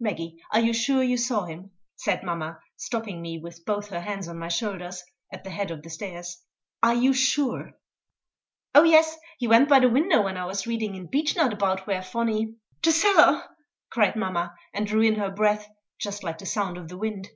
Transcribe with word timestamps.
"Maggie, 0.00 0.40
are 0.52 0.60
you 0.60 0.72
sure 0.72 1.02
you 1.02 1.18
saw 1.18 1.44
him?" 1.44 1.70
said 1.96 2.22
mamma, 2.24 2.58
stopping 2.78 3.20
me, 3.20 3.36
with 3.36 3.66
both 3.66 3.88
her 3.90 4.00
hands 4.00 4.26
on 4.26 4.38
my 4.38 4.48
shoulders, 4.48 5.04
at 5.30 5.44
the 5.44 5.50
head 5.50 5.70
of 5.70 5.82
the 5.82 5.90
stairs 5.90 6.42
"are 6.82 6.94
you 6.94 7.12
sure?" 7.12 7.72
"Oh 8.74 8.84
yes; 8.84 9.18
he 9.36 9.46
went 9.46 9.68
by 9.68 9.80
the 9.80 9.90
window 9.90 10.22
when 10.22 10.38
I 10.38 10.46
was 10.46 10.66
reading 10.66 10.94
in 10.94 11.08
Beechnut 11.08 11.52
about 11.52 11.86
where 11.86 12.00
Phonny" 12.02 12.54
"The 12.84 12.90
cellar!" 12.92 13.42
cried 13.90 14.16
mamma, 14.16 14.54
and 14.72 14.86
drew 14.86 15.02
in 15.02 15.16
her 15.16 15.28
breath 15.30 15.68
just 15.98 16.24
like 16.24 16.38
the 16.38 16.46
sound 16.46 16.78
of 16.78 16.88
the 16.88 16.96
wind. 16.96 17.28